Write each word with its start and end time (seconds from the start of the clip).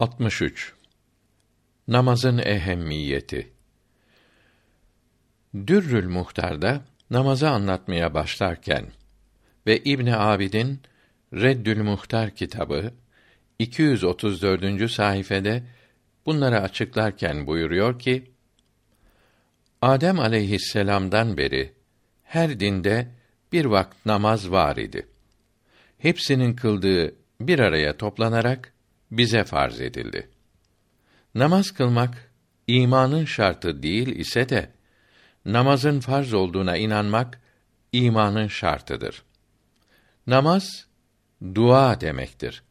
63 0.00 0.72
Namazın 1.88 2.38
ehemmiyeti 2.38 3.52
Dürrül 5.66 6.08
Muhtar'da 6.08 6.84
namazı 7.10 7.50
anlatmaya 7.50 8.14
başlarken 8.14 8.86
ve 9.66 9.78
İbn 9.78 10.06
Abidin 10.06 10.80
Reddül 11.32 11.82
Muhtar 11.82 12.30
kitabı 12.30 12.92
234. 13.58 14.90
sayfede 14.90 15.62
bunları 16.26 16.60
açıklarken 16.60 17.46
buyuruyor 17.46 17.98
ki 17.98 18.30
Adem 19.82 20.20
aleyhisselam'dan 20.20 21.36
beri 21.36 21.72
her 22.22 22.60
dinde 22.60 23.08
bir 23.52 23.64
vakit 23.64 24.06
namaz 24.06 24.50
var 24.50 24.76
idi. 24.76 25.06
Hepsinin 25.98 26.56
kıldığı 26.56 27.14
bir 27.40 27.58
araya 27.58 27.96
toplanarak 27.96 28.75
bize 29.10 29.44
farz 29.44 29.80
edildi. 29.80 30.28
Namaz 31.34 31.70
kılmak 31.70 32.30
imanın 32.66 33.24
şartı 33.24 33.82
değil 33.82 34.08
ise 34.08 34.48
de 34.48 34.70
namazın 35.44 36.00
farz 36.00 36.34
olduğuna 36.34 36.76
inanmak 36.76 37.40
imanın 37.92 38.48
şartıdır. 38.48 39.22
Namaz 40.26 40.86
dua 41.54 42.00
demektir. 42.00 42.62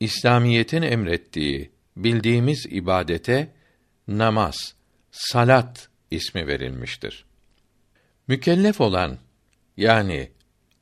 İslamiyetin 0.00 0.82
emrettiği 0.82 1.70
bildiğimiz 1.96 2.66
ibadete 2.70 3.52
namaz, 4.08 4.74
salat 5.10 5.88
ismi 6.10 6.46
verilmiştir. 6.46 7.24
Mükellef 8.28 8.80
olan 8.80 9.18
yani 9.76 10.30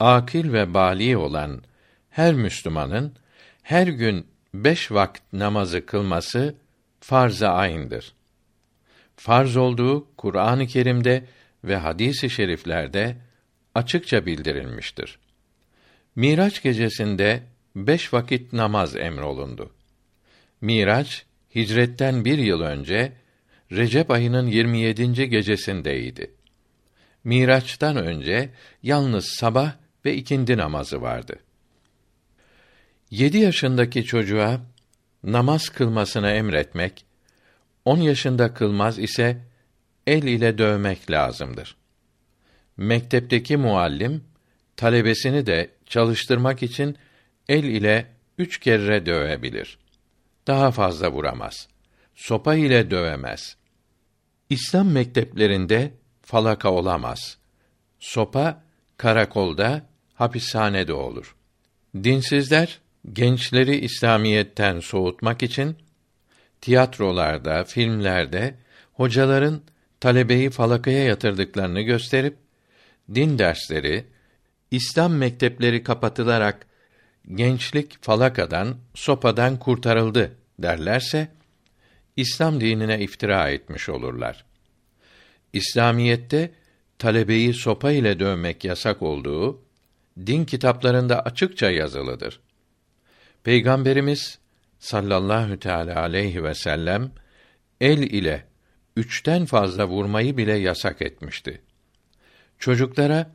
akil 0.00 0.52
ve 0.52 0.74
bali 0.74 1.16
olan 1.16 1.62
her 2.10 2.34
Müslümanın 2.34 3.16
her 3.62 3.86
gün 3.86 4.26
beş 4.54 4.92
vakit 4.92 5.22
namazı 5.32 5.86
kılması 5.86 6.54
farz-ı 7.00 7.48
ayn'dır. 7.48 8.12
Farz 9.16 9.56
olduğu 9.56 10.16
Kur'an-ı 10.16 10.66
Kerim'de 10.66 11.24
ve 11.64 11.76
hadis-i 11.76 12.30
şeriflerde 12.30 13.16
açıkça 13.74 14.26
bildirilmiştir. 14.26 15.18
Miraç 16.16 16.62
gecesinde 16.62 17.42
beş 17.76 18.12
vakit 18.12 18.52
namaz 18.52 18.96
emrolundu. 18.96 19.70
Miraç, 20.60 21.24
hicretten 21.54 22.24
bir 22.24 22.38
yıl 22.38 22.60
önce, 22.60 23.12
Recep 23.72 24.10
ayının 24.10 24.46
27. 24.46 25.28
gecesindeydi. 25.28 26.30
Miraç'tan 27.24 27.96
önce, 27.96 28.50
yalnız 28.82 29.26
sabah 29.26 29.72
ve 30.04 30.14
ikindi 30.14 30.56
namazı 30.56 31.02
vardı. 31.02 31.38
Yedi 33.14 33.38
yaşındaki 33.38 34.04
çocuğa 34.04 34.60
namaz 35.24 35.68
kılmasını 35.68 36.30
emretmek, 36.30 37.04
on 37.84 37.98
yaşında 37.98 38.54
kılmaz 38.54 38.98
ise 38.98 39.44
el 40.06 40.22
ile 40.22 40.58
dövmek 40.58 41.10
lazımdır. 41.10 41.76
Mektepteki 42.76 43.56
muallim 43.56 44.24
talebesini 44.76 45.46
de 45.46 45.70
çalıştırmak 45.86 46.62
için 46.62 46.96
el 47.48 47.64
ile 47.64 48.06
üç 48.38 48.60
kere 48.60 49.06
dövebilir. 49.06 49.78
Daha 50.46 50.70
fazla 50.70 51.12
vuramaz. 51.12 51.68
Sopa 52.14 52.54
ile 52.54 52.90
dövemez. 52.90 53.56
İslam 54.50 54.90
mekteplerinde 54.90 55.92
falaka 56.22 56.72
olamaz. 56.72 57.38
Sopa 57.98 58.62
karakolda, 58.96 59.86
hapishanede 60.14 60.92
olur. 60.92 61.36
Dinsizler 62.04 62.83
gençleri 63.12 63.76
İslamiyetten 63.76 64.80
soğutmak 64.80 65.42
için 65.42 65.76
tiyatrolarda, 66.60 67.64
filmlerde 67.64 68.54
hocaların 68.92 69.60
talebeyi 70.00 70.50
falakaya 70.50 71.04
yatırdıklarını 71.04 71.80
gösterip 71.80 72.36
din 73.14 73.38
dersleri, 73.38 74.04
İslam 74.70 75.14
mektepleri 75.14 75.82
kapatılarak 75.82 76.66
gençlik 77.34 78.02
falakadan, 78.04 78.76
sopadan 78.94 79.58
kurtarıldı 79.58 80.36
derlerse 80.58 81.28
İslam 82.16 82.60
dinine 82.60 83.00
iftira 83.00 83.50
etmiş 83.50 83.88
olurlar. 83.88 84.44
İslamiyette 85.52 86.50
talebeyi 86.98 87.54
sopa 87.54 87.92
ile 87.92 88.18
dövmek 88.20 88.64
yasak 88.64 89.02
olduğu 89.02 89.62
din 90.26 90.44
kitaplarında 90.44 91.22
açıkça 91.22 91.70
yazılıdır. 91.70 92.40
Peygamberimiz 93.44 94.38
sallallahu 94.78 95.58
teala 95.58 96.00
aleyhi 96.00 96.44
ve 96.44 96.54
sellem 96.54 97.10
el 97.80 97.98
ile 97.98 98.44
üçten 98.96 99.44
fazla 99.44 99.88
vurmayı 99.88 100.36
bile 100.36 100.52
yasak 100.52 101.02
etmişti. 101.02 101.60
Çocuklara 102.58 103.30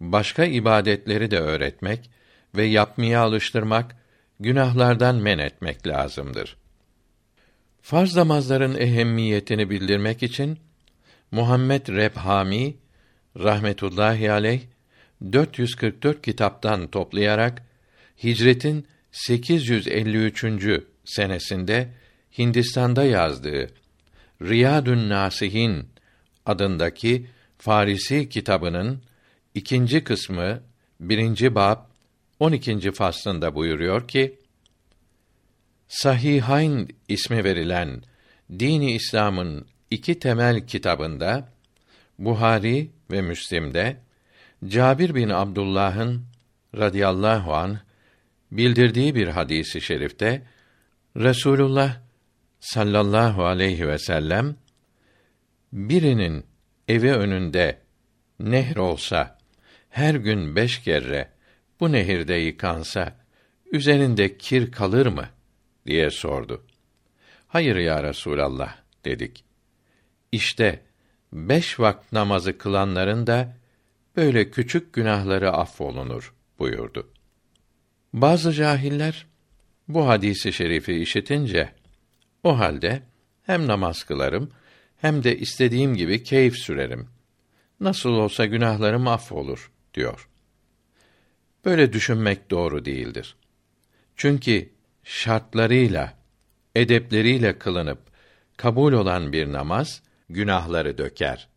başka 0.00 0.44
ibadetleri 0.44 1.30
de 1.30 1.38
öğretmek 1.38 2.10
ve 2.56 2.64
yapmaya 2.64 3.20
alıştırmak, 3.20 3.96
günahlardan 4.40 5.16
men 5.16 5.38
etmek 5.38 5.86
lazımdır. 5.86 6.56
Farz 7.82 8.16
namazların 8.16 8.74
ehemmiyetini 8.74 9.70
bildirmek 9.70 10.22
için 10.22 10.58
Muhammed 11.30 11.88
Rebhami 11.88 12.76
rahmetullahi 13.36 14.32
aleyh 14.32 14.60
444 15.32 16.22
kitaptan 16.22 16.88
toplayarak 16.88 17.62
hicretin 18.22 18.86
853. 19.18 20.44
senesinde 21.04 21.88
Hindistan'da 22.38 23.04
yazdığı 23.04 23.70
Riyadun 24.42 25.08
Nasihin 25.08 25.88
adındaki 26.46 27.26
Farisi 27.58 28.28
kitabının 28.28 29.02
ikinci 29.54 30.04
kısmı 30.04 30.62
birinci 31.00 31.54
bab 31.54 31.78
12. 32.40 32.92
faslında 32.92 33.54
buyuruyor 33.54 34.08
ki 34.08 34.38
Sahihayn 35.88 36.88
ismi 37.08 37.44
verilen 37.44 38.02
dini 38.58 38.92
İslam'ın 38.92 39.66
iki 39.90 40.18
temel 40.18 40.66
kitabında 40.66 41.48
Buhari 42.18 42.90
ve 43.10 43.22
Müslim'de 43.22 43.96
Cabir 44.68 45.14
bin 45.14 45.28
Abdullah'ın 45.28 46.24
radıyallahu 46.76 47.54
an 47.54 47.87
bildirdiği 48.52 49.14
bir 49.14 49.28
hadisi 49.28 49.80
şerifte 49.80 50.42
Resulullah 51.16 52.00
sallallahu 52.60 53.44
aleyhi 53.44 53.88
ve 53.88 53.98
sellem 53.98 54.56
birinin 55.72 56.46
evi 56.88 57.12
önünde 57.12 57.78
nehr 58.40 58.76
olsa 58.76 59.38
her 59.90 60.14
gün 60.14 60.56
beş 60.56 60.82
kere 60.82 61.30
bu 61.80 61.92
nehirde 61.92 62.34
yıkansa 62.34 63.16
üzerinde 63.72 64.38
kir 64.38 64.72
kalır 64.72 65.06
mı 65.06 65.28
diye 65.86 66.10
sordu. 66.10 66.64
Hayır 67.48 67.76
ya 67.76 68.02
Resulallah 68.02 68.76
dedik. 69.04 69.44
İşte 70.32 70.82
beş 71.32 71.80
vakt 71.80 72.12
namazı 72.12 72.58
kılanların 72.58 73.26
da 73.26 73.56
böyle 74.16 74.50
küçük 74.50 74.92
günahları 74.92 75.52
affolunur 75.52 76.34
buyurdu. 76.58 77.12
Bazı 78.12 78.52
cahiller 78.52 79.26
bu 79.88 80.08
hadisi 80.08 80.52
şerifi 80.52 80.94
işitince 80.94 81.72
o 82.44 82.58
halde 82.58 83.02
hem 83.42 83.66
namaz 83.66 84.02
kılarım 84.02 84.50
hem 84.96 85.24
de 85.24 85.38
istediğim 85.38 85.94
gibi 85.94 86.22
keyif 86.22 86.56
sürerim. 86.58 87.08
Nasıl 87.80 88.10
olsa 88.10 88.46
günahlarım 88.46 89.08
affolur 89.08 89.70
diyor. 89.94 90.28
Böyle 91.64 91.92
düşünmek 91.92 92.50
doğru 92.50 92.84
değildir. 92.84 93.36
Çünkü 94.16 94.70
şartlarıyla, 95.04 96.14
edepleriyle 96.74 97.58
kılınıp 97.58 97.98
kabul 98.56 98.92
olan 98.92 99.32
bir 99.32 99.52
namaz 99.52 100.02
günahları 100.28 100.98
döker. 100.98 101.48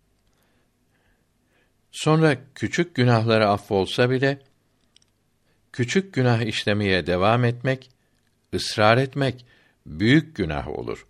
Sonra 1.91 2.37
küçük 2.55 2.95
günahları 2.95 3.47
affolsa 3.47 4.09
bile 4.09 4.39
küçük 5.73 6.13
günah 6.13 6.41
işlemeye 6.41 7.07
devam 7.07 7.45
etmek, 7.45 7.89
ısrar 8.53 8.97
etmek 8.97 9.45
büyük 9.85 10.35
günah 10.35 10.67
olur. 10.67 11.07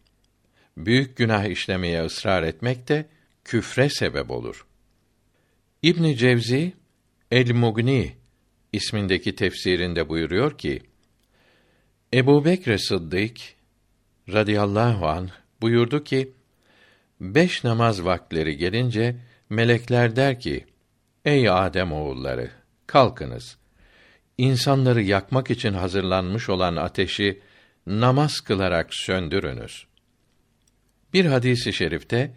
Büyük 0.77 1.17
günah 1.17 1.45
işlemeye 1.45 2.05
ısrar 2.05 2.43
etmek 2.43 2.87
de 2.87 3.05
küfre 3.45 3.89
sebep 3.89 4.31
olur. 4.31 4.65
İbn 5.81 6.13
Cevzi 6.13 6.73
El 7.31 7.51
Mugni 7.51 8.15
ismindeki 8.73 9.35
tefsirinde 9.35 10.09
buyuruyor 10.09 10.57
ki 10.57 10.81
Ebu 12.13 12.45
Bekr 12.45 12.77
Sıddık 12.77 13.37
radıyallahu 14.29 15.07
an 15.07 15.29
buyurdu 15.61 16.03
ki 16.03 16.33
beş 17.21 17.63
namaz 17.63 18.05
vakleri 18.05 18.57
gelince 18.57 19.15
melekler 19.49 20.15
der 20.15 20.39
ki 20.39 20.65
ey 21.25 21.49
Adem 21.49 21.91
oğulları 21.91 22.51
kalkınız 22.87 23.57
insanları 24.37 25.01
yakmak 25.01 25.51
için 25.51 25.73
hazırlanmış 25.73 26.49
olan 26.49 26.75
ateşi 26.75 27.41
namaz 27.87 28.39
kılarak 28.39 28.93
söndürünüz. 28.93 29.85
Bir 31.13 31.25
hadisi 31.25 31.73
şerifte 31.73 32.33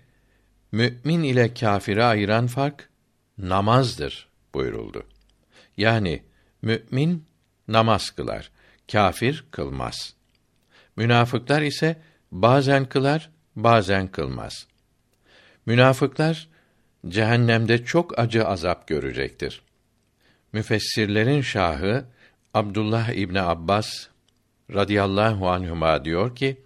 mümin 0.72 1.22
ile 1.22 1.54
kâfiri 1.54 2.04
ayıran 2.04 2.46
fark 2.46 2.88
namazdır 3.38 4.28
buyuruldu. 4.54 5.06
Yani 5.76 6.22
mümin 6.62 7.24
namaz 7.68 8.10
kılar, 8.10 8.50
kâfir 8.92 9.44
kılmaz. 9.50 10.14
Münafıklar 10.96 11.62
ise 11.62 12.02
bazen 12.32 12.84
kılar, 12.84 13.30
bazen 13.56 14.08
kılmaz. 14.08 14.66
Münafıklar 15.66 16.48
cehennemde 17.08 17.84
çok 17.84 18.18
acı 18.18 18.46
azap 18.46 18.88
görecektir. 18.88 19.62
Müfessirlerin 20.54 21.40
şahı 21.40 22.04
Abdullah 22.54 23.10
İbni 23.10 23.40
Abbas 23.40 24.06
radıyallahu 24.74 25.50
anhuma 25.50 26.04
diyor 26.04 26.36
ki 26.36 26.60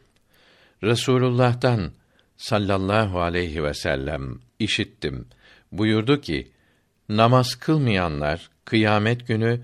Resulullah'tan 0.83 1.93
sallallahu 2.37 3.21
aleyhi 3.21 3.65
ve 3.65 3.75
sellem 3.75 4.41
işittim. 4.59 5.27
Buyurdu 5.73 6.21
ki: 6.21 6.51
Namaz 7.09 7.55
kılmayanlar 7.55 8.51
kıyamet 8.65 9.27
günü 9.27 9.61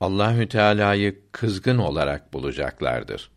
Allahü 0.00 0.48
Teala'yı 0.48 1.18
kızgın 1.32 1.78
olarak 1.78 2.32
bulacaklardır. 2.32 3.30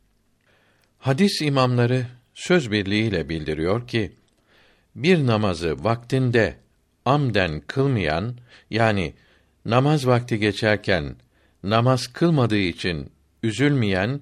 Hadis 0.99 1.41
imamları 1.41 2.05
söz 2.33 2.71
birliğiyle 2.71 3.29
bildiriyor 3.29 3.87
ki 3.87 4.11
bir 4.95 5.27
namazı 5.27 5.83
vaktinde 5.83 6.55
amden 7.05 7.61
kılmayan 7.67 8.35
yani 8.69 9.13
namaz 9.65 10.07
vakti 10.07 10.39
geçerken 10.39 11.15
namaz 11.63 12.07
kılmadığı 12.07 12.57
için 12.57 13.11
üzülmeyen 13.43 14.21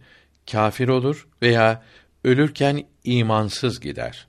kâfir 0.52 0.88
olur 0.88 1.28
veya 1.42 1.84
ölürken 2.24 2.84
imansız 3.04 3.80
gider. 3.80 4.28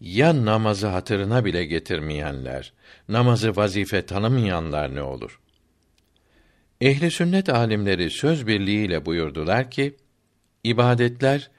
Ya 0.00 0.44
namazı 0.44 0.86
hatırına 0.86 1.44
bile 1.44 1.64
getirmeyenler, 1.64 2.72
namazı 3.08 3.56
vazife 3.56 4.06
tanımayanlar 4.06 4.94
ne 4.94 5.02
olur? 5.02 5.40
Ehli 6.80 7.10
sünnet 7.10 7.48
alimleri 7.48 8.10
söz 8.10 8.46
birliğiyle 8.46 9.06
buyurdular 9.06 9.70
ki 9.70 9.96
ibadetler 10.64 11.50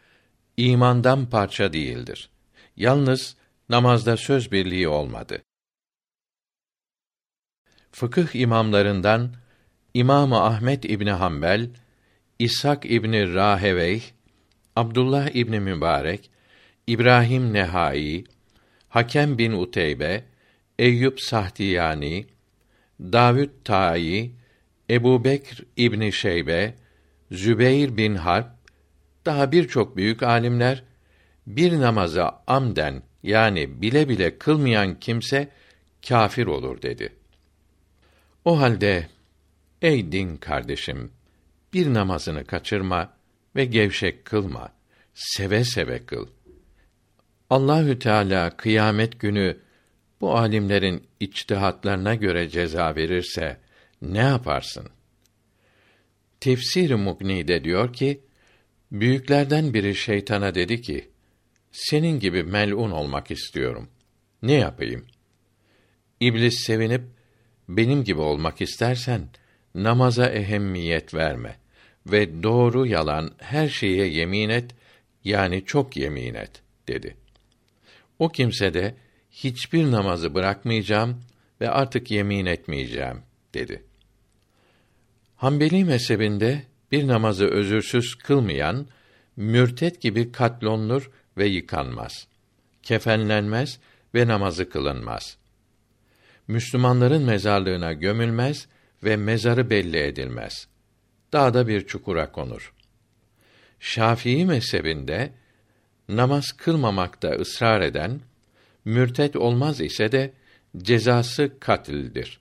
imandan 0.57 1.29
parça 1.29 1.73
değildir. 1.73 2.29
Yalnız 2.77 3.35
namazda 3.69 4.17
söz 4.17 4.51
birliği 4.51 4.88
olmadı. 4.88 5.41
Fıkıh 7.95 8.36
imamlarından 8.36 9.33
İmam 9.94 10.33
Ahmet 10.33 10.86
İbni 10.86 11.12
Hanbel, 11.12 11.69
İshak 12.39 12.86
İbni 12.86 13.33
Rahevey, 13.33 14.03
Abdullah 14.75 15.36
İbni 15.36 15.59
Mübarek, 15.59 16.30
İbrahim 16.88 17.53
Nehai, 17.53 18.24
Hakem 18.89 19.38
bin 19.38 19.51
Uteybe, 19.51 20.24
Eyüp 20.80 21.21
Sahtiyani, 21.21 22.25
Davud 23.00 23.50
Tayi, 23.63 24.36
Ebu 24.89 25.24
Bekr 25.24 25.63
İbni 25.77 26.13
Şeybe, 26.13 26.75
Zübeyr 27.31 27.98
bin 27.98 28.15
Harp, 28.15 28.50
daha 29.25 29.51
birçok 29.51 29.98
büyük 29.98 30.24
alimler, 30.24 30.83
bir 31.48 31.80
namaza 31.80 32.44
amden 32.48 33.03
yani 33.24 33.81
bile 33.81 34.09
bile 34.09 34.38
kılmayan 34.38 35.00
kimse 35.00 35.50
kâfir 36.07 36.45
olur 36.45 36.81
dedi. 36.81 37.25
O 38.45 38.59
halde 38.59 39.07
ey 39.81 40.12
din 40.12 40.38
kardeşim 40.38 41.12
bir 41.74 41.94
namazını 41.94 42.45
kaçırma 42.45 43.13
ve 43.56 43.65
gevşek 43.65 44.25
kılma. 44.25 44.74
Seve 45.13 45.63
seve 45.63 46.06
kıl. 46.06 46.27
Allahü 47.50 48.00
Teala 48.00 48.57
kıyamet 48.57 49.19
günü 49.19 49.57
bu 50.21 50.38
alimlerin 50.38 51.07
içtihatlarına 51.19 52.15
göre 52.15 52.50
ceza 52.50 52.95
verirse 52.95 53.57
ne 54.01 54.18
yaparsın? 54.18 54.89
Tefsir-i 56.39 56.95
Mugni'de 56.95 57.63
diyor 57.63 57.94
ki, 57.94 58.21
büyüklerden 58.91 59.74
biri 59.74 59.95
şeytana 59.95 60.56
dedi 60.56 60.81
ki, 60.81 61.09
senin 61.71 62.19
gibi 62.19 62.44
melun 62.44 62.91
olmak 62.91 63.31
istiyorum. 63.31 63.89
Ne 64.41 64.53
yapayım? 64.53 65.06
İblis 66.19 66.65
sevinip, 66.65 67.14
benim 67.69 68.03
gibi 68.03 68.21
olmak 68.21 68.62
istersen, 68.62 69.21
namaza 69.75 70.29
ehemmiyet 70.29 71.13
verme 71.13 71.56
ve 72.07 72.44
doğru 72.44 72.85
yalan 72.85 73.31
her 73.38 73.69
şeye 73.69 74.07
yemin 74.07 74.50
et, 74.50 74.71
yani 75.23 75.65
çok 75.65 75.97
yemin 75.97 76.33
et, 76.33 76.62
dedi. 76.88 77.17
O 78.19 78.29
kimse 78.29 78.73
de, 78.73 78.95
hiçbir 79.31 79.91
namazı 79.91 80.35
bırakmayacağım 80.35 81.21
ve 81.62 81.69
artık 81.69 82.12
yemin 82.12 82.45
etmeyeceğim, 82.45 83.21
dedi. 83.53 83.83
Hanbeli 85.35 85.85
mezhebinde 85.85 86.63
bir 86.91 87.07
namazı 87.07 87.45
özürsüz 87.45 88.15
kılmayan 88.15 88.88
mürtet 89.35 90.01
gibi 90.01 90.31
katlonlur 90.31 91.12
ve 91.38 91.47
yıkanmaz. 91.47 92.27
Kefenlenmez 92.83 93.79
ve 94.15 94.27
namazı 94.27 94.69
kılınmaz. 94.69 95.38
Müslümanların 96.47 97.24
mezarlığına 97.24 97.94
gömülmez 97.94 98.68
ve 99.03 99.18
mezarı 99.18 99.69
belli 99.69 99.97
edilmez. 99.97 100.68
Dağda 101.33 101.68
bir 101.68 101.88
çukura 101.88 102.31
konur. 102.31 102.74
Şafii 103.80 104.45
mezhebinde 104.45 105.31
namaz 106.09 106.51
kılmamakta 106.51 107.30
ısrar 107.30 107.81
eden 107.81 108.21
mürtet 108.86 109.36
olmaz 109.36 109.81
ise 109.81 110.12
de 110.12 110.33
cezası 110.77 111.59
katildir. 111.59 112.39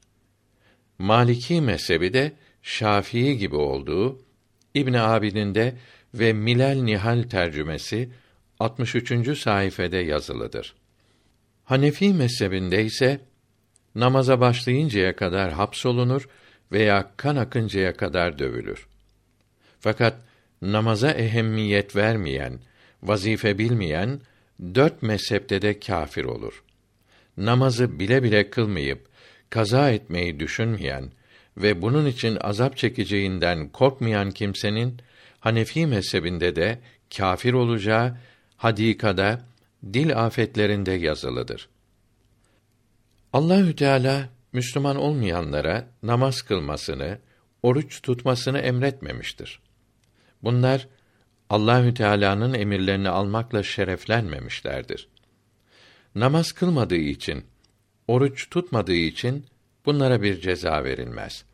Maliki 0.98 1.60
mezhebi 1.60 2.12
de 2.12 2.32
Şafii 2.62 3.38
gibi 3.38 3.56
olduğu 3.56 4.22
İbn 4.74 4.94
Abidin 4.94 5.54
de 5.54 5.74
ve 6.14 6.32
Milal 6.32 6.82
Nihal 6.82 7.22
tercümesi 7.22 8.10
63. 8.60 9.38
sayfede 9.38 9.96
yazılıdır. 9.96 10.74
Hanefi 11.64 12.14
mezhebinde 12.14 12.84
ise 12.84 13.20
namaza 13.94 14.40
başlayıncaya 14.40 15.16
kadar 15.16 15.52
hapsolunur 15.52 16.28
veya 16.72 17.10
kan 17.16 17.36
akıncaya 17.36 17.96
kadar 17.96 18.38
dövülür. 18.38 18.86
Fakat 19.80 20.14
namaza 20.62 21.10
ehemmiyet 21.10 21.96
vermeyen, 21.96 22.58
vazife 23.02 23.58
bilmeyen 23.58 24.20
dört 24.74 25.02
mezhepte 25.02 25.62
de 25.62 25.80
kâfir 25.80 26.24
olur. 26.24 26.62
Namazı 27.36 27.98
bile 27.98 28.22
bile 28.22 28.50
kılmayıp 28.50 29.06
kaza 29.50 29.90
etmeyi 29.90 30.40
düşünmeyen 30.40 31.10
ve 31.56 31.82
bunun 31.82 32.06
için 32.06 32.38
azap 32.40 32.76
çekeceğinden 32.76 33.68
korkmayan 33.68 34.30
kimsenin 34.30 35.00
Hanefi 35.40 35.86
mezhebinde 35.86 36.56
de 36.56 36.78
kâfir 37.16 37.52
olacağı 37.52 38.16
hadikada 38.56 39.40
dil 39.92 40.16
afetlerinde 40.16 40.92
yazılıdır. 40.92 41.68
Allahü 43.34 43.76
Teala 43.76 44.28
Müslüman 44.52 44.96
olmayanlara 44.96 45.88
namaz 46.02 46.42
kılmasını, 46.42 47.18
oruç 47.62 48.02
tutmasını 48.02 48.58
emretmemiştir. 48.58 49.60
Bunlar 50.42 50.88
Allahü 51.50 51.94
Teala'nın 51.94 52.54
emirlerini 52.54 53.08
almakla 53.08 53.62
şereflenmemişlerdir. 53.62 55.08
Namaz 56.14 56.52
kılmadığı 56.52 56.94
için, 56.94 57.44
oruç 58.08 58.50
tutmadığı 58.50 58.94
için 58.94 59.46
bunlara 59.86 60.22
bir 60.22 60.40
ceza 60.40 60.84
verilmez. 60.84 61.44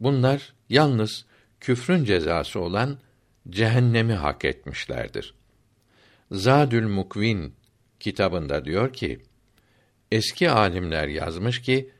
Bunlar 0.00 0.54
yalnız 0.68 1.26
küfrün 1.60 2.04
cezası 2.04 2.60
olan 2.60 2.98
cehennemi 3.50 4.14
hak 4.14 4.44
etmişlerdir. 4.44 5.34
Zadül 6.30 6.86
Mukvin 6.86 7.54
kitabında 8.00 8.64
diyor 8.64 8.92
ki, 8.92 9.22
eski 10.12 10.50
alimler 10.50 11.08
yazmış 11.08 11.62
ki, 11.62 11.90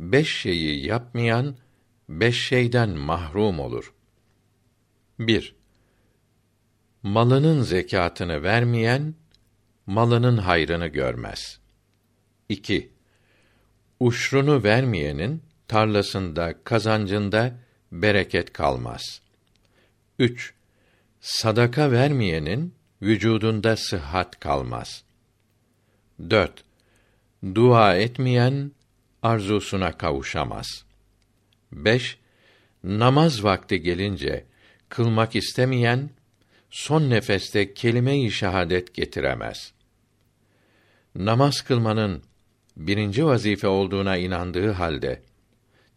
beş 0.00 0.36
şeyi 0.36 0.86
yapmayan, 0.86 1.56
beş 2.08 2.46
şeyden 2.46 2.90
mahrum 2.90 3.60
olur. 3.60 3.92
1. 5.18 5.54
Malının 7.02 7.62
zekatını 7.62 8.42
vermeyen, 8.42 9.14
malının 9.86 10.36
hayrını 10.36 10.86
görmez. 10.86 11.60
2. 12.48 12.90
Uşrunu 14.00 14.62
vermeyenin, 14.62 15.42
tarlasında, 15.68 16.54
kazancında 16.64 17.54
bereket 17.92 18.52
kalmaz. 18.52 19.20
3. 20.18 20.54
Sadaka 21.20 21.90
vermeyenin, 21.90 22.74
vücudunda 23.02 23.76
sıhhat 23.76 24.40
kalmaz. 24.40 25.04
4. 26.30 26.65
Dua 27.44 27.96
etmeyen 27.96 28.72
arzusuna 29.22 29.98
kavuşamaz. 29.98 30.84
5. 31.72 32.18
Namaz 32.84 33.44
vakti 33.44 33.80
gelince 33.82 34.44
kılmak 34.88 35.36
istemeyen 35.36 36.10
son 36.70 37.10
nefeste 37.10 37.74
kelime-i 37.74 38.30
şehadet 38.30 38.94
getiremez. 38.94 39.72
Namaz 41.14 41.60
kılmanın 41.60 42.22
birinci 42.76 43.26
vazife 43.26 43.68
olduğuna 43.68 44.16
inandığı 44.16 44.70
halde 44.70 45.22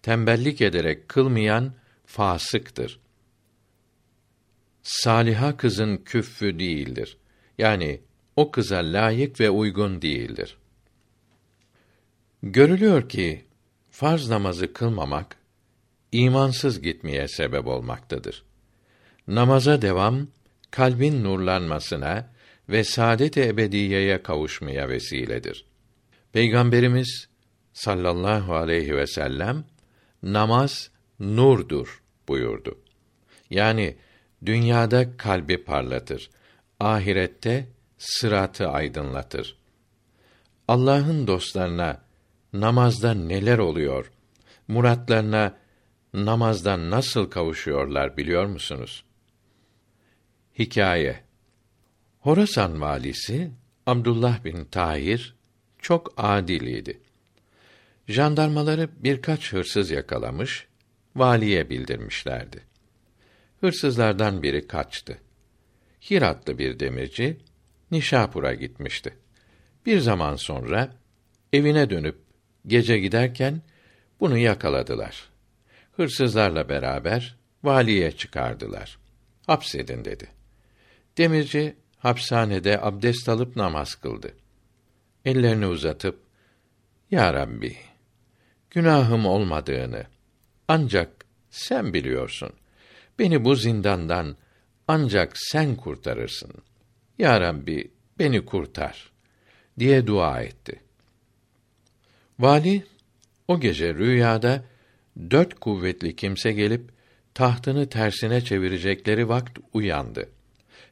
tembellik 0.02 0.62
ederek 0.62 1.10
kılmayan 1.10 1.74
fasıktır. 2.06 3.00
Saliha 4.84 5.58
kızın 5.58 5.98
küffü 5.98 6.60
değildir. 6.60 7.18
Yani 7.58 8.02
o 8.36 8.52
kıza 8.52 8.78
layık 8.78 9.40
ve 9.40 9.50
uygun 9.50 10.02
değildir. 10.02 10.59
Görülüyor 12.44 13.10
ki 13.10 13.46
farz 13.92 14.30
namazı 14.30 14.74
kılmamak 14.74 15.36
imansız 16.12 16.82
gitmeye 16.82 17.28
sebep 17.28 17.68
olmaktadır. 17.68 18.44
Namaza 19.28 19.82
devam 19.82 20.28
kalbin 20.72 21.24
nurlanmasına 21.24 22.30
ve 22.70 22.84
saadet-i 22.84 23.42
ebediyeye 23.42 24.24
kavuşmaya 24.24 24.90
vesiledir. 24.90 25.66
Peygamberimiz 26.34 27.28
sallallahu 27.74 28.56
aleyhi 28.56 28.96
ve 28.96 29.08
sellem 29.08 29.64
namaz 30.24 30.92
nurdur 31.20 32.02
buyurdu. 32.28 32.80
Yani 33.50 33.96
dünyada 34.46 35.18
kalbi 35.18 35.64
parlatır, 35.64 36.30
ahirette 36.80 37.68
sıratı 37.98 38.68
aydınlatır. 38.68 39.58
Allah'ın 40.68 41.28
dostlarına 41.28 42.09
namazda 42.54 43.14
neler 43.14 43.58
oluyor? 43.58 44.12
Muratlarına 44.68 45.58
namazdan 46.14 46.92
nasıl 46.92 47.30
kavuşuyorlar 47.30 48.18
biliyor 48.18 48.46
musunuz? 48.46 49.04
Hikaye 50.60 51.24
Horasan 52.20 52.82
valisi 52.82 53.52
Abdullah 53.86 54.44
bin 54.44 54.66
Tahir 54.66 55.36
çok 55.80 56.14
adil 56.18 56.62
idi. 56.62 57.02
Jandarmaları 58.08 58.90
birkaç 59.04 59.54
hırsız 59.54 59.92
yakalamış, 59.92 60.68
valiye 61.16 61.70
bildirmişlerdi. 61.70 62.64
Hırsızlardan 63.62 64.44
biri 64.44 64.68
kaçtı. 64.68 65.18
Hiratlı 66.10 66.58
bir 66.58 66.80
demirci 66.80 67.38
Nişapur'a 67.92 68.54
gitmişti. 68.54 69.14
Bir 69.86 70.00
zaman 70.00 70.36
sonra 70.36 70.96
evine 71.54 71.90
dönüp 71.90 72.29
gece 72.68 73.00
giderken 73.00 73.62
bunu 74.20 74.38
yakaladılar. 74.38 75.30
Hırsızlarla 75.92 76.70
beraber 76.70 77.38
valiye 77.64 78.12
çıkardılar. 78.12 79.00
Hapsedin 79.48 80.06
dedi. 80.06 80.28
Demirci 81.18 81.76
hapishanede 81.98 82.82
abdest 82.82 83.30
alıp 83.30 83.56
namaz 83.56 83.96
kıldı. 83.96 84.34
Ellerini 85.26 85.68
uzatıp 85.68 86.20
Ya 87.12 87.34
Rabbi, 87.34 87.78
günahım 88.70 89.26
olmadığını 89.26 90.06
ancak 90.68 91.26
sen 91.50 91.94
biliyorsun. 91.94 92.52
Beni 93.20 93.46
bu 93.46 93.56
zindandan 93.56 94.38
ancak 94.88 95.32
sen 95.36 95.76
kurtarırsın. 95.76 96.52
Ya 97.18 97.42
Rabbi, 97.42 97.92
beni 98.20 98.46
kurtar 98.46 99.12
diye 99.80 100.08
dua 100.08 100.42
etti. 100.42 100.84
Vali 102.40 102.84
o 103.48 103.60
gece 103.60 103.94
rüyada 103.94 104.66
dört 105.32 105.60
kuvvetli 105.60 106.16
kimse 106.16 106.52
gelip 106.52 106.92
tahtını 107.34 107.90
tersine 107.90 108.42
çevirecekleri 108.42 109.30
vakt 109.30 109.60
uyandı. 109.74 110.30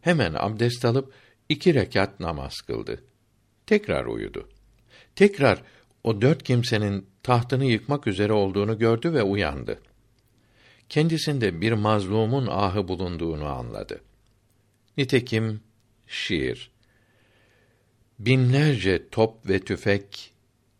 Hemen 0.01 0.33
abdest 0.33 0.85
alıp 0.85 1.13
iki 1.49 1.73
rekat 1.73 2.19
namaz 2.19 2.53
kıldı. 2.61 3.03
Tekrar 3.65 4.05
uyudu. 4.05 4.49
Tekrar 5.15 5.63
o 6.03 6.21
dört 6.21 6.43
kimsenin 6.43 7.09
tahtını 7.23 7.65
yıkmak 7.65 8.07
üzere 8.07 8.33
olduğunu 8.33 8.79
gördü 8.79 9.13
ve 9.13 9.23
uyandı. 9.23 9.79
Kendisinde 10.89 11.61
bir 11.61 11.71
mazlumun 11.71 12.47
ahı 12.47 12.87
bulunduğunu 12.87 13.45
anladı. 13.45 14.01
Nitekim 14.97 15.61
şiir 16.07 16.71
Binlerce 18.19 19.09
top 19.09 19.49
ve 19.49 19.59
tüfek 19.59 20.33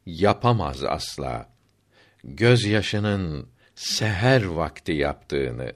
yapamaz 0.08 0.84
asla. 0.84 1.50
Gözyaşının 2.24 3.48
seher 3.76 4.46
vakti 4.46 4.92
yaptığını, 4.92 5.74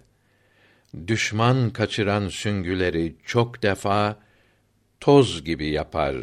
düşman 1.07 1.69
kaçıran 1.69 2.27
süngüleri 2.27 3.15
çok 3.25 3.63
defa 3.63 4.19
toz 4.99 5.43
gibi 5.43 5.67
yapar 5.67 6.15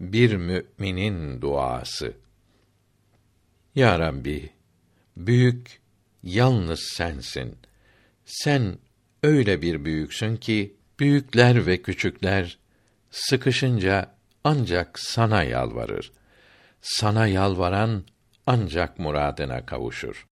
bir 0.00 0.36
müminin 0.36 1.40
duası. 1.40 2.12
Ya 3.74 3.98
Rabbi, 3.98 4.50
büyük 5.16 5.80
yalnız 6.22 6.80
sensin. 6.80 7.58
Sen 8.24 8.78
öyle 9.22 9.62
bir 9.62 9.84
büyüksün 9.84 10.36
ki 10.36 10.74
büyükler 11.00 11.66
ve 11.66 11.82
küçükler 11.82 12.58
sıkışınca 13.10 14.14
ancak 14.44 14.98
sana 14.98 15.42
yalvarır. 15.42 16.12
Sana 16.80 17.26
yalvaran 17.26 18.04
ancak 18.46 18.98
muradına 18.98 19.66
kavuşur. 19.66 20.26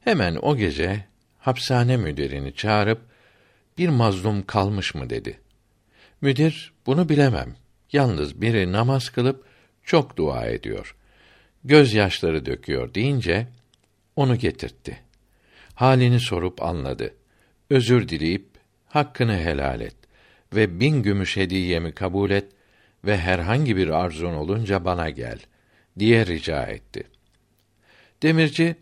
Hemen 0.00 0.36
o 0.42 0.56
gece 0.56 1.04
hapishane 1.38 1.96
müdirini 1.96 2.54
çağırıp 2.54 3.00
bir 3.78 3.88
mazlum 3.88 4.46
kalmış 4.46 4.94
mı 4.94 5.10
dedi. 5.10 5.40
Müdir 6.20 6.72
bunu 6.86 7.08
bilemem. 7.08 7.56
Yalnız 7.92 8.40
biri 8.40 8.72
namaz 8.72 9.08
kılıp 9.08 9.44
çok 9.82 10.16
dua 10.16 10.46
ediyor. 10.46 10.96
Göz 11.64 11.94
yaşları 11.94 12.46
döküyor 12.46 12.94
deyince 12.94 13.46
onu 14.16 14.36
getirtti. 14.36 14.98
Halini 15.74 16.20
sorup 16.20 16.62
anladı. 16.62 17.14
Özür 17.70 18.08
dileyip 18.08 18.46
hakkını 18.86 19.38
helal 19.38 19.80
et 19.80 19.96
ve 20.54 20.80
bin 20.80 21.02
gümüş 21.02 21.36
hediyemi 21.36 21.92
kabul 21.92 22.30
et 22.30 22.55
ve 23.04 23.18
herhangi 23.18 23.76
bir 23.76 23.88
arzun 23.88 24.34
olunca 24.34 24.84
bana 24.84 25.10
gel 25.10 25.38
diye 25.98 26.26
rica 26.26 26.66
etti. 26.66 27.02
Demirci 28.22 28.76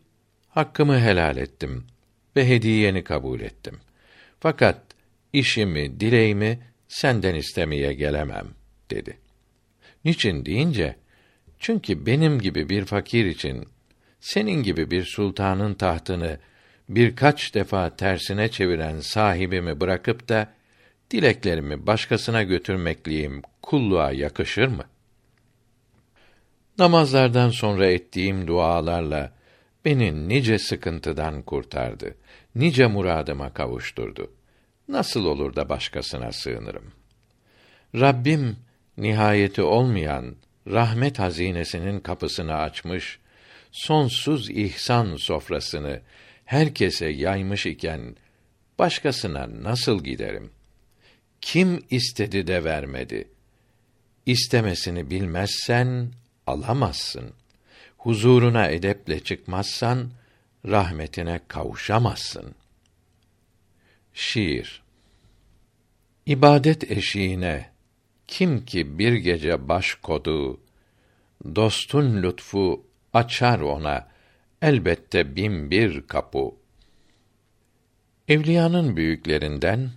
hakkımı 0.49 1.01
helal 1.01 1.37
ettim 1.37 1.87
ve 2.37 2.49
hediyeni 2.49 3.05
kabul 3.05 3.41
ettim. 3.41 3.81
Fakat 4.41 4.81
işimi, 5.33 6.01
dileğimi 6.01 6.59
senden 6.89 7.35
istemeye 7.35 7.93
gelemem 7.93 8.49
dedi. 8.91 9.19
Niçin 10.05 10.45
deyince 10.45 10.97
çünkü 11.59 12.07
benim 12.07 12.41
gibi 12.41 12.69
bir 12.69 12.85
fakir 12.85 13.25
için 13.25 13.69
senin 14.21 14.63
gibi 14.63 14.91
bir 14.91 15.05
sultanın 15.05 15.75
tahtını 15.75 16.39
birkaç 16.89 17.55
defa 17.55 17.97
tersine 17.97 18.49
çeviren 18.49 19.01
sahibimi 19.01 19.81
bırakıp 19.81 20.29
da 20.29 20.54
dileklerimi 21.15 21.87
başkasına 21.87 22.43
götürmekliyim 22.43 23.43
kulluğa 23.63 24.13
yakışır 24.13 24.69
mı? 24.69 24.85
Namazlardan 26.79 27.51
sonra 27.51 27.87
ettiğim 27.87 28.47
dualarla 28.47 29.33
beni 29.85 30.29
nice 30.29 30.59
sıkıntıdan 30.59 31.43
kurtardı. 31.43 32.15
Nice 32.55 32.87
muradıma 32.87 33.53
kavuşturdu. 33.53 34.33
Nasıl 34.89 35.25
olur 35.25 35.57
da 35.57 35.69
başkasına 35.69 36.33
sığınırım? 36.33 36.93
Rabbim 37.95 38.57
nihayeti 38.99 39.63
olmayan 39.63 40.37
rahmet 40.67 41.19
hazinesinin 41.19 42.01
kapısını 42.01 42.55
açmış, 42.55 43.19
sonsuz 43.73 44.51
ihsan 44.51 45.17
sofrasını 45.17 46.01
herkese 46.45 47.07
yaymış 47.07 47.67
iken 47.67 48.17
başkasına 48.79 49.49
nasıl 49.63 50.05
giderim? 50.05 50.51
Kim 51.45 51.85
istedi 51.91 52.47
de 52.47 52.65
vermedi? 52.65 53.29
İstemesini 54.27 55.11
bilmezsen 55.11 56.13
alamazsın. 56.47 57.33
Huzuruna 57.99 58.67
edeple 58.67 59.21
çıkmazsan 59.21 60.11
rahmetine 60.67 61.41
kavuşamazsın. 61.49 62.55
Şiir 64.15 64.83
İbadet 66.27 66.91
eşiğine 66.91 67.71
kim 68.27 68.65
ki 68.65 68.99
bir 68.99 69.13
gece 69.13 69.69
baş 69.69 69.95
kodu, 69.95 70.61
dostun 71.55 72.23
lütfu 72.23 72.87
açar 73.13 73.61
ona 73.61 74.09
elbette 74.63 75.37
bin 75.37 75.71
bir 75.71 76.07
kapı. 76.07 76.51
Evliyanın 78.29 78.97
büyüklerinden 78.97 79.91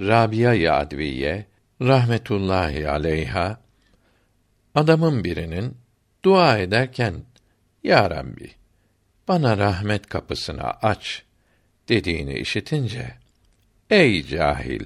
Rabia 0.00 0.76
Adviye 0.76 1.46
rahmetullahi 1.80 2.88
aleyha 2.88 3.60
adamın 4.74 5.24
birinin 5.24 5.76
dua 6.24 6.58
ederken 6.58 7.14
Ya 7.82 8.10
Rabbi 8.10 8.50
bana 9.28 9.58
rahmet 9.58 10.06
kapısını 10.06 10.62
aç 10.62 11.22
dediğini 11.88 12.34
işitince 12.34 13.14
Ey 13.90 14.26
cahil! 14.26 14.84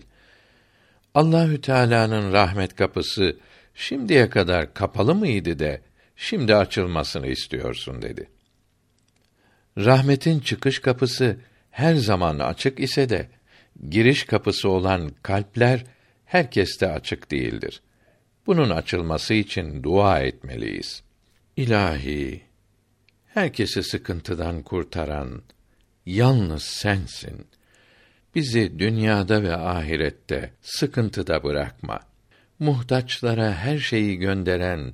Allahü 1.14 1.60
Teala'nın 1.60 2.32
rahmet 2.32 2.76
kapısı 2.76 3.36
şimdiye 3.74 4.30
kadar 4.30 4.74
kapalı 4.74 5.14
mıydı 5.14 5.58
de 5.58 5.80
şimdi 6.16 6.54
açılmasını 6.54 7.26
istiyorsun 7.26 8.02
dedi. 8.02 8.30
Rahmetin 9.78 10.40
çıkış 10.40 10.78
kapısı 10.78 11.36
her 11.70 11.94
zaman 11.94 12.38
açık 12.38 12.80
ise 12.80 13.08
de 13.08 13.28
giriş 13.90 14.24
kapısı 14.24 14.68
olan 14.68 15.10
kalpler 15.22 15.84
herkeste 16.24 16.88
açık 16.88 17.30
değildir. 17.30 17.82
Bunun 18.46 18.70
açılması 18.70 19.34
için 19.34 19.82
dua 19.82 20.20
etmeliyiz. 20.20 21.02
İlahi, 21.56 22.42
herkesi 23.26 23.82
sıkıntıdan 23.82 24.62
kurtaran 24.62 25.42
yalnız 26.06 26.62
sensin. 26.62 27.46
Bizi 28.34 28.78
dünyada 28.78 29.42
ve 29.42 29.56
ahirette 29.56 30.52
sıkıntıda 30.62 31.42
bırakma. 31.42 32.00
Muhtaçlara 32.58 33.54
her 33.54 33.78
şeyi 33.78 34.16
gönderen 34.16 34.92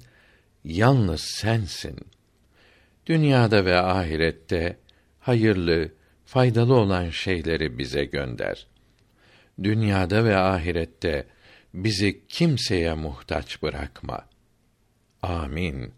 yalnız 0.65 1.21
sensin. 1.21 1.97
Dünyada 3.07 3.65
ve 3.65 3.77
ahirette 3.77 4.77
hayırlı, 5.21 5.93
faydalı 6.25 6.75
olan 6.75 7.11
şeyleri 7.11 7.79
bize 7.79 8.05
gönder. 8.05 8.67
Dünyada 9.62 10.25
ve 10.25 10.37
ahirette 10.37 11.26
bizi 11.75 12.26
kimseye 12.29 12.95
muhtaç 12.95 13.62
bırakma. 13.62 14.26
Amin. 15.23 15.93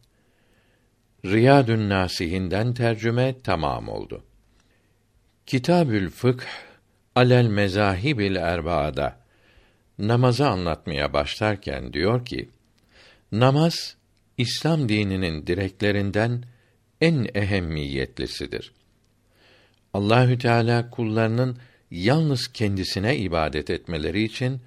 Riyadün 1.25 1.89
Nasihinden 1.89 2.75
tercüme 2.75 3.35
tamam 3.45 3.89
oldu. 3.89 4.25
Kitabül 5.47 6.11
Fıkh 6.11 6.45
alel 7.15 7.47
mezahibil 7.47 8.37
erbaada 8.37 9.17
namazı 9.99 10.49
anlatmaya 10.49 11.13
başlarken 11.13 11.93
diyor 11.93 12.25
ki 12.25 12.49
namaz 13.33 13.97
İslam 14.39 14.89
dininin 14.89 15.47
direklerinden 15.47 16.45
en 17.01 17.27
ehemmiyetlisidir. 17.35 18.73
Allahü 19.95 20.39
Teala 20.39 20.91
kullarının 20.91 21.59
yalnız 21.93 22.53
kendisine 22.53 23.17
ibadet 23.17 23.71
etmeleri 23.71 24.23
için 24.23 24.61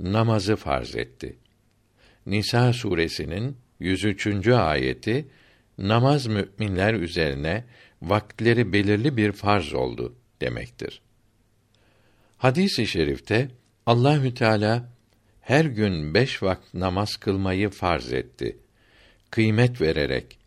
namazı 0.00 0.56
farz 0.56 0.96
etti. 0.96 1.36
Nisa 2.26 2.72
suresinin 2.72 3.56
103. 3.80 4.48
ayeti 4.48 5.28
namaz 5.78 6.26
müminler 6.26 6.94
üzerine 6.94 7.64
vaktleri 8.02 8.72
belirli 8.72 9.16
bir 9.16 9.32
farz 9.32 9.74
oldu 9.74 10.14
demektir. 10.40 11.00
Hadis-i 12.38 12.86
şerifte 12.86 13.48
Allahü 13.86 14.34
Teala 14.34 14.88
her 15.40 15.64
gün 15.64 16.14
beş 16.14 16.42
vakit 16.42 16.74
namaz 16.74 17.16
kılmayı 17.16 17.70
farz 17.70 18.12
etti. 18.12 18.58
Kıymet 19.30 19.80
vererek 19.80 20.38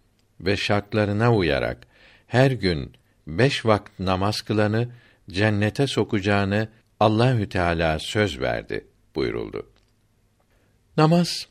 ve 0.41 0.57
şartlarına 0.57 1.35
uyarak 1.35 1.87
her 2.27 2.51
gün 2.51 2.91
beş 3.27 3.65
vakit 3.65 3.99
namaz 3.99 4.41
kılanı 4.41 4.89
cennete 5.33 5.87
sokacağını 5.87 6.67
Allahü 6.99 7.49
Teala 7.49 7.99
söz 7.99 8.39
verdi 8.39 8.87
buyuruldu. 9.15 9.69
Namaz 10.97 11.47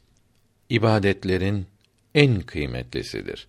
ibadetlerin 0.69 1.67
en 2.15 2.41
kıymetlisidir. 2.41 3.49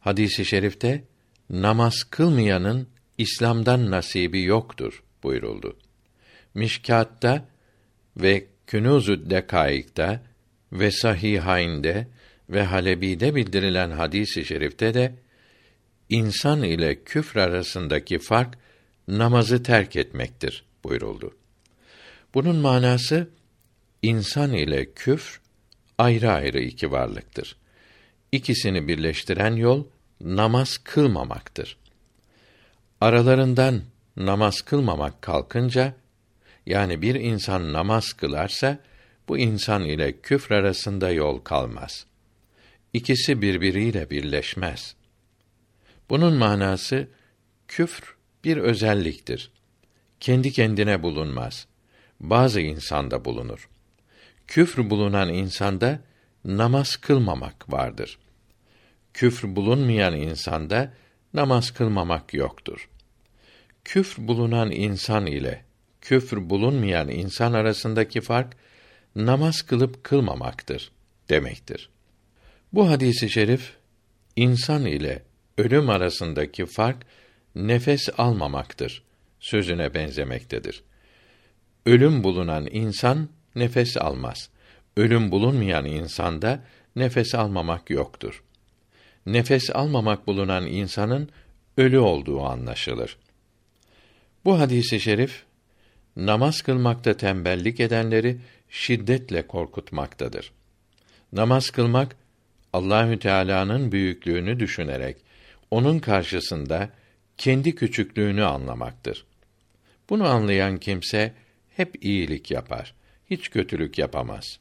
Hadisi 0.00 0.42
i 0.42 0.44
şerifte 0.44 1.04
namaz 1.50 2.04
kılmayanın 2.10 2.88
İslam'dan 3.18 3.90
nasibi 3.90 4.42
yoktur 4.42 5.02
buyuruldu. 5.22 5.76
Mişkat'ta 6.54 7.48
ve 8.16 8.46
Künûz-ü 8.66 9.30
Dekaik'ta 9.30 10.22
ve 10.72 10.90
Sahihayn'de 10.90 12.08
ve 12.50 12.62
Halebi'de 12.62 13.34
bildirilen 13.34 13.90
hadis-i 13.90 14.44
şerifte 14.44 14.94
de 14.94 15.14
insan 16.08 16.62
ile 16.62 17.04
küfr 17.04 17.36
arasındaki 17.36 18.18
fark 18.18 18.58
namazı 19.08 19.62
terk 19.62 19.96
etmektir 19.96 20.64
buyuruldu. 20.84 21.36
Bunun 22.34 22.56
manası 22.56 23.28
insan 24.02 24.52
ile 24.52 24.92
küfr 24.92 25.40
ayrı 25.98 26.32
ayrı 26.32 26.60
iki 26.60 26.90
varlıktır. 26.90 27.56
İkisini 28.32 28.88
birleştiren 28.88 29.56
yol 29.56 29.84
namaz 30.20 30.78
kılmamaktır. 30.78 31.76
Aralarından 33.00 33.82
namaz 34.16 34.60
kılmamak 34.60 35.22
kalkınca 35.22 35.94
yani 36.66 37.02
bir 37.02 37.14
insan 37.14 37.72
namaz 37.72 38.12
kılarsa 38.12 38.78
bu 39.28 39.38
insan 39.38 39.84
ile 39.84 40.20
küfr 40.20 40.52
arasında 40.52 41.10
yol 41.10 41.38
kalmaz. 41.38 42.06
İkisi 42.92 43.42
birbiriyle 43.42 44.10
birleşmez. 44.10 44.94
Bunun 46.10 46.34
manası 46.34 47.08
küfr 47.68 48.17
bir 48.44 48.56
özelliktir. 48.56 49.50
Kendi 50.20 50.52
kendine 50.52 51.02
bulunmaz. 51.02 51.66
Bazı 52.20 52.60
insanda 52.60 53.24
bulunur. 53.24 53.68
Küfr 54.46 54.90
bulunan 54.90 55.28
insanda 55.28 56.00
namaz 56.44 56.96
kılmamak 56.96 57.72
vardır. 57.72 58.18
Küfr 59.14 59.56
bulunmayan 59.56 60.16
insanda 60.16 60.94
namaz 61.34 61.70
kılmamak 61.70 62.34
yoktur. 62.34 62.88
Küfr 63.84 64.28
bulunan 64.28 64.70
insan 64.70 65.26
ile 65.26 65.64
küfr 66.00 66.50
bulunmayan 66.50 67.08
insan 67.08 67.52
arasındaki 67.52 68.20
fark 68.20 68.56
namaz 69.16 69.62
kılıp 69.62 70.04
kılmamaktır 70.04 70.92
demektir. 71.28 71.90
Bu 72.72 72.90
hadisi 72.90 73.30
şerif 73.30 73.72
insan 74.36 74.86
ile 74.86 75.22
ölüm 75.58 75.90
arasındaki 75.90 76.66
fark 76.66 77.06
nefes 77.58 78.08
almamaktır 78.18 79.02
sözüne 79.40 79.94
benzemektedir. 79.94 80.82
Ölüm 81.86 82.24
bulunan 82.24 82.68
insan 82.70 83.28
nefes 83.54 83.96
almaz. 83.96 84.50
Ölüm 84.96 85.30
bulunmayan 85.30 85.84
insanda 85.84 86.64
nefes 86.96 87.34
almamak 87.34 87.90
yoktur. 87.90 88.42
Nefes 89.26 89.70
almamak 89.70 90.26
bulunan 90.26 90.66
insanın 90.66 91.30
ölü 91.76 91.98
olduğu 91.98 92.42
anlaşılır. 92.42 93.16
Bu 94.44 94.60
hadisi 94.60 95.00
şerif 95.00 95.42
namaz 96.16 96.62
kılmakta 96.62 97.16
tembellik 97.16 97.80
edenleri 97.80 98.38
şiddetle 98.68 99.46
korkutmaktadır. 99.46 100.52
Namaz 101.32 101.70
kılmak 101.70 102.16
Allahü 102.72 103.18
Teala'nın 103.18 103.92
büyüklüğünü 103.92 104.60
düşünerek 104.60 105.16
onun 105.70 105.98
karşısında 105.98 106.90
kendi 107.38 107.74
küçüklüğünü 107.74 108.44
anlamaktır. 108.44 109.24
Bunu 110.10 110.26
anlayan 110.28 110.78
kimse 110.78 111.34
hep 111.76 112.04
iyilik 112.04 112.50
yapar, 112.50 112.94
hiç 113.30 113.50
kötülük 113.50 113.98
yapamaz. 113.98 114.58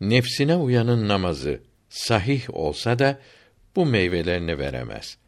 Nefsine 0.00 0.56
uyanın 0.56 1.08
namazı 1.08 1.60
sahih 1.88 2.54
olsa 2.54 2.98
da 2.98 3.18
bu 3.76 3.86
meyvelerini 3.86 4.58
veremez. 4.58 5.18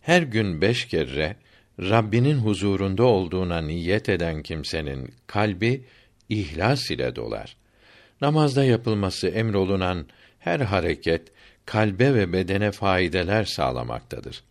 Her 0.00 0.22
gün 0.22 0.60
beş 0.60 0.88
kere 0.88 1.36
Rabbinin 1.80 2.38
huzurunda 2.38 3.04
olduğuna 3.04 3.60
niyet 3.60 4.08
eden 4.08 4.42
kimsenin 4.42 5.14
kalbi 5.26 5.84
ihlas 6.28 6.90
ile 6.90 7.16
dolar. 7.16 7.56
Namazda 8.20 8.64
yapılması 8.64 9.28
emrolunan 9.28 10.06
her 10.38 10.60
hareket 10.60 11.32
kalbe 11.66 12.14
ve 12.14 12.32
bedene 12.32 12.70
faydeler 12.72 13.44
sağlamaktadır. 13.44 14.42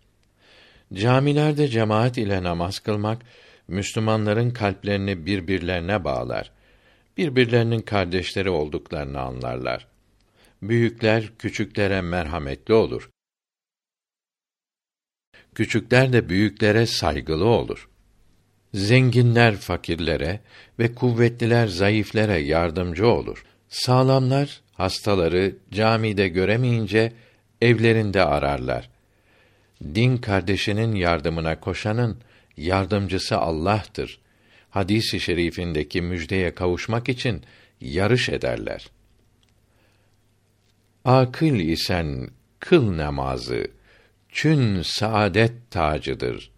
Camilerde 0.94 1.68
cemaat 1.68 2.18
ile 2.18 2.44
namaz 2.44 2.80
kılmak 2.80 3.22
Müslümanların 3.68 4.52
kalplerini 4.52 5.26
birbirlerine 5.26 6.04
bağlar. 6.04 6.52
Birbirlerinin 7.18 7.82
kardeşleri 7.82 8.50
olduklarını 8.50 9.20
anlarlar. 9.20 9.88
Büyükler 10.62 11.32
küçüklere 11.40 12.02
merhametli 12.02 12.74
olur. 12.74 13.10
Küçükler 15.56 16.14
de 16.14 16.30
büyüklere 16.30 16.86
saygılı 16.86 17.46
olur. 17.46 17.90
Zenginler 18.74 19.56
fakirlere 19.56 20.40
ve 20.80 20.96
kuvvetliler 20.96 21.68
zayıflere 21.68 22.38
yardımcı 22.38 23.08
olur. 23.08 23.46
Sağlamlar 23.70 24.62
hastaları 24.74 25.56
camide 25.72 26.28
göremeyince 26.28 27.14
evlerinde 27.62 28.24
ararlar. 28.24 28.90
Din 29.96 30.18
kardeşinin 30.18 30.96
yardımına 30.96 31.60
koşanın 31.60 32.18
yardımcısı 32.58 33.38
Allah'tır. 33.38 34.20
Hadisi 34.70 35.20
şerifindeki 35.20 36.02
müjdeye 36.02 36.56
kavuşmak 36.56 37.10
için 37.10 37.44
yarış 37.82 38.30
ederler. 38.30 38.88
Akıl 41.06 41.56
isen 41.56 42.30
kıl 42.60 42.98
namazı, 42.98 43.68
çün 44.30 44.82
saadet 44.82 45.72
tacıdır. 45.72 46.52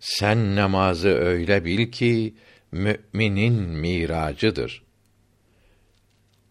Sen 0.00 0.56
namazı 0.56 1.08
öyle 1.08 1.64
bil 1.64 1.92
ki 1.92 2.34
müminin 2.72 3.54
miracıdır. 3.54 4.82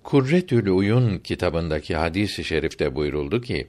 Kurretül 0.03 0.67
Uyun 0.67 1.19
kitabındaki 1.19 1.95
hadisi 1.95 2.41
i 2.41 2.45
şerifte 2.45 2.95
buyuruldu 2.95 3.41
ki 3.41 3.67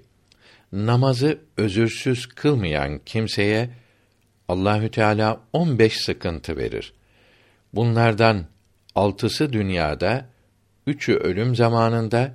namazı 0.73 1.41
özürsüz 1.57 2.27
kılmayan 2.27 3.01
kimseye 3.07 3.71
Allahü 4.49 4.91
Teala 4.91 5.41
15 5.53 6.01
sıkıntı 6.01 6.57
verir. 6.57 6.93
Bunlardan 7.73 8.47
altısı 8.95 9.53
dünyada, 9.53 10.29
üçü 10.87 11.15
ölüm 11.15 11.57
zamanında, 11.57 12.35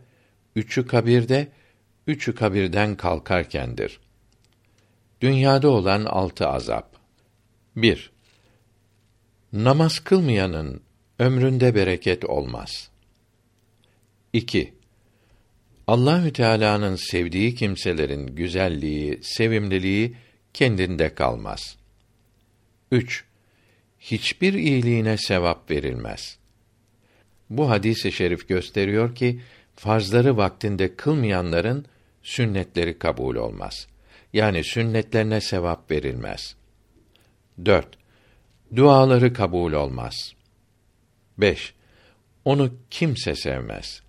üçü 0.55 0.87
kabirde, 0.87 1.47
üçü 2.07 2.35
kabirden 2.35 2.95
kalkarkendir. 2.95 3.99
Dünyada 5.21 5.69
olan 5.69 6.05
altı 6.05 6.47
azap. 6.47 6.95
1. 7.75 8.11
Namaz 9.53 9.99
kılmayanın 9.99 10.81
ömründe 11.19 11.75
bereket 11.75 12.25
olmaz. 12.25 12.89
2. 14.33 14.76
Allahü 15.87 16.33
Teala'nın 16.33 16.95
sevdiği 16.95 17.55
kimselerin 17.55 18.27
güzelliği, 18.27 19.19
sevimliliği 19.21 20.15
kendinde 20.53 21.15
kalmaz. 21.15 21.77
3. 22.91 23.25
Hiçbir 23.99 24.53
iyiliğine 24.53 25.17
sevap 25.17 25.71
verilmez. 25.71 26.37
Bu 27.49 27.69
hadisi 27.69 28.11
şerif 28.11 28.47
gösteriyor 28.47 29.15
ki 29.15 29.41
farzları 29.75 30.37
vaktinde 30.37 30.95
kılmayanların 30.95 31.85
sünnetleri 32.23 32.99
kabul 32.99 33.35
olmaz. 33.35 33.87
Yani 34.33 34.63
sünnetlerine 34.63 35.41
sevap 35.41 35.91
verilmez. 35.91 36.55
4. 37.65 37.97
Duaları 38.75 39.33
kabul 39.33 39.73
olmaz. 39.73 40.33
5. 41.37 41.73
Onu 42.45 42.73
kimse 42.89 43.35
sevmez. 43.35 44.01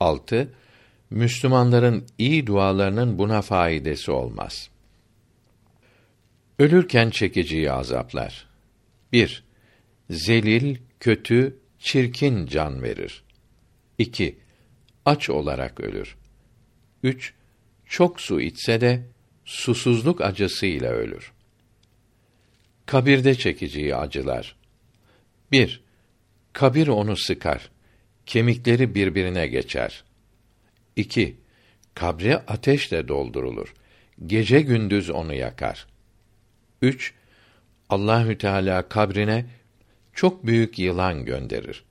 6. 0.00 0.52
Müslümanların 1.10 2.06
iyi 2.18 2.46
dualarının 2.46 3.18
buna 3.18 3.42
faidesi 3.42 4.10
olmaz. 4.10 4.70
Ölürken 6.58 7.10
çekeceği 7.10 7.72
azaplar. 7.72 8.46
1. 9.12 9.44
Zelil, 10.10 10.76
kötü, 11.00 11.58
çirkin 11.78 12.46
can 12.46 12.82
verir. 12.82 13.24
2. 13.98 14.38
Aç 15.04 15.30
olarak 15.30 15.80
ölür. 15.80 16.16
3. 17.02 17.34
Çok 17.86 18.20
su 18.20 18.40
içse 18.40 18.80
de 18.80 19.06
susuzluk 19.44 20.20
acısıyla 20.20 20.90
ölür. 20.90 21.32
Kabirde 22.86 23.34
çekeceği 23.34 23.96
acılar. 23.96 24.56
1. 25.52 25.82
Kabir 26.52 26.88
onu 26.88 27.16
sıkar. 27.16 27.70
Kemikleri 28.26 28.94
birbirine 28.94 29.46
geçer. 29.46 30.04
2. 30.96 31.36
Kabri 31.94 32.36
ateşle 32.36 33.08
doldurulur. 33.08 33.74
Gece 34.26 34.60
gündüz 34.60 35.10
onu 35.10 35.34
yakar. 35.34 35.86
3. 36.82 37.14
Allahü 37.88 38.38
Teala 38.38 38.88
kabrine 38.88 39.46
çok 40.14 40.46
büyük 40.46 40.78
yılan 40.78 41.24
gönderir. 41.24 41.84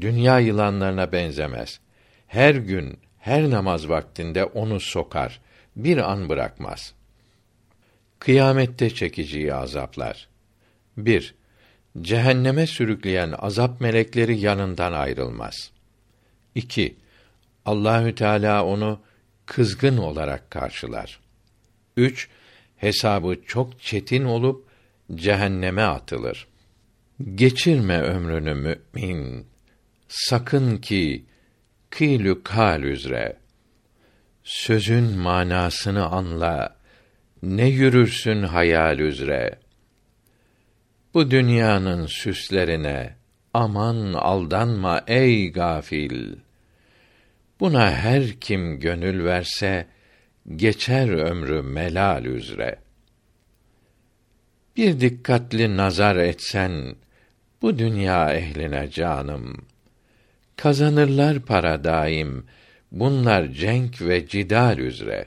Dünya 0.00 0.38
yılanlarına 0.38 1.12
benzemez. 1.12 1.80
Her 2.26 2.54
gün, 2.54 2.98
her 3.18 3.50
namaz 3.50 3.88
vaktinde 3.88 4.44
onu 4.44 4.80
sokar. 4.80 5.40
Bir 5.76 6.10
an 6.10 6.28
bırakmaz. 6.28 6.94
Kıyamette 8.18 8.90
çekeceği 8.90 9.54
azaplar. 9.54 10.28
1. 10.96 11.34
Cehenneme 12.00 12.66
sürükleyen 12.66 13.34
azap 13.38 13.80
melekleri 13.80 14.38
yanından 14.38 14.92
ayrılmaz. 14.92 15.70
2. 16.54 16.96
Allahü 17.70 18.14
Teala 18.14 18.64
onu 18.64 19.00
kızgın 19.46 19.96
olarak 19.96 20.50
karşılar. 20.50 21.20
3. 21.96 22.28
Hesabı 22.76 23.36
çok 23.46 23.80
çetin 23.80 24.24
olup 24.24 24.66
cehenneme 25.14 25.82
atılır. 25.82 26.46
Geçirme 27.34 28.00
ömrünü 28.00 28.54
mümin. 28.54 29.46
Sakın 30.08 30.76
ki 30.76 31.24
kîlü 31.90 32.42
kal 32.42 32.82
üzre. 32.82 33.36
Sözün 34.44 35.18
manasını 35.18 36.06
anla. 36.06 36.76
Ne 37.42 37.68
yürürsün 37.68 38.42
hayal 38.42 38.98
üzere. 38.98 39.58
Bu 41.14 41.30
dünyanın 41.30 42.06
süslerine 42.06 43.14
aman 43.54 44.12
aldanma 44.12 45.04
ey 45.06 45.52
gafil. 45.52 46.36
Buna 47.60 47.90
her 47.90 48.40
kim 48.40 48.80
gönül 48.80 49.24
verse 49.24 49.86
geçer 50.56 51.08
ömrü 51.08 51.62
melal 51.62 52.24
üzere. 52.24 52.78
Bir 54.76 55.00
dikkatli 55.00 55.76
nazar 55.76 56.16
etsen 56.16 56.96
bu 57.62 57.78
dünya 57.78 58.34
ehline 58.34 58.90
canım 58.90 59.66
kazanırlar 60.56 61.40
para 61.40 61.84
daim 61.84 62.46
bunlar 62.92 63.46
cenk 63.46 64.02
ve 64.02 64.26
cidal 64.26 64.78
üzere. 64.78 65.24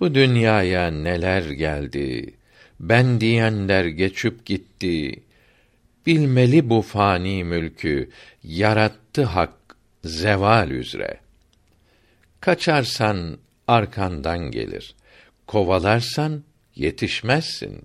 Bu 0.00 0.14
dünyaya 0.14 0.90
neler 0.90 1.50
geldi 1.50 2.34
ben 2.80 3.20
diyenler 3.20 3.84
geçip 3.84 4.46
gitti. 4.46 5.22
Bilmeli 6.06 6.70
bu 6.70 6.82
fani 6.82 7.44
mülkü 7.44 8.10
yarattı 8.42 9.24
hak 9.24 9.59
zeval 10.04 10.70
üzere. 10.70 11.16
Kaçarsan 12.40 13.38
arkandan 13.68 14.50
gelir. 14.50 14.94
Kovalarsan 15.46 16.44
yetişmezsin. 16.74 17.82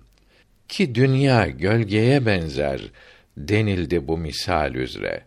Ki 0.68 0.94
dünya 0.94 1.46
gölgeye 1.46 2.26
benzer 2.26 2.80
denildi 3.36 4.08
bu 4.08 4.18
misal 4.18 4.74
üzere. 4.74 5.22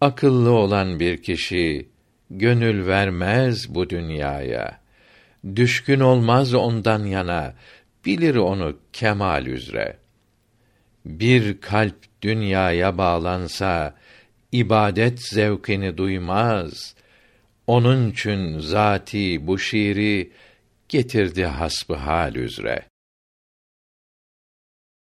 Akıllı 0.00 0.50
olan 0.50 1.00
bir 1.00 1.22
kişi 1.22 1.88
gönül 2.30 2.86
vermez 2.86 3.74
bu 3.74 3.90
dünyaya. 3.90 4.80
Düşkün 5.56 6.00
olmaz 6.00 6.54
ondan 6.54 7.04
yana, 7.04 7.54
bilir 8.04 8.36
onu 8.36 8.78
kemal 8.92 9.46
üzere. 9.46 9.96
Bir 11.04 11.60
kalp 11.60 11.96
dünyaya 12.22 12.98
bağlansa 12.98 13.94
ibadet 14.52 15.20
zevkini 15.20 15.96
duymaz. 15.96 16.94
Onun 17.66 18.10
için 18.10 18.58
zati 18.58 19.46
bu 19.46 19.58
şiiri 19.58 20.30
getirdi 20.88 21.44
hasbı 21.44 21.94
hal 21.94 22.34
üzere. 22.34 22.89